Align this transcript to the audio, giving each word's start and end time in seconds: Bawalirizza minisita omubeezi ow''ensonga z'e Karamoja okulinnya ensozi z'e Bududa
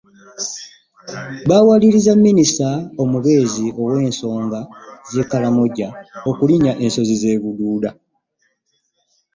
Bawalirizza 1.49 2.13
minisita 2.25 2.69
omubeezi 3.03 3.65
ow''ensonga 3.81 4.61
z'e 5.11 5.23
Karamoja 5.29 5.87
okulinnya 6.29 6.73
ensozi 6.83 7.15
z'e 7.21 7.33
Bududa 7.43 7.91